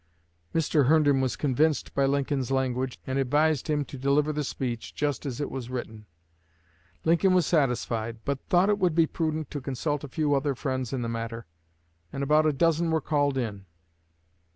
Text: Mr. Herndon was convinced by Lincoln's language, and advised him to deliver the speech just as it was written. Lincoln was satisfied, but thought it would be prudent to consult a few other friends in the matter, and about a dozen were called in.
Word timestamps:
Mr. 0.55 0.87
Herndon 0.87 1.21
was 1.21 1.35
convinced 1.35 1.93
by 1.93 2.07
Lincoln's 2.07 2.49
language, 2.49 2.99
and 3.05 3.19
advised 3.19 3.67
him 3.67 3.85
to 3.85 3.99
deliver 3.99 4.33
the 4.33 4.43
speech 4.43 4.95
just 4.95 5.27
as 5.27 5.39
it 5.39 5.51
was 5.51 5.69
written. 5.69 6.07
Lincoln 7.05 7.35
was 7.35 7.45
satisfied, 7.45 8.17
but 8.25 8.41
thought 8.47 8.69
it 8.69 8.79
would 8.79 8.95
be 8.95 9.05
prudent 9.05 9.51
to 9.51 9.61
consult 9.61 10.03
a 10.03 10.07
few 10.07 10.33
other 10.33 10.55
friends 10.55 10.91
in 10.91 11.03
the 11.03 11.07
matter, 11.07 11.45
and 12.11 12.23
about 12.23 12.47
a 12.47 12.51
dozen 12.51 12.89
were 12.89 12.99
called 12.99 13.37
in. 13.37 13.67